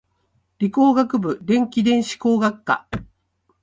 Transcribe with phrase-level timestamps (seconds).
[0.57, 2.87] 理工学部電気電子工学科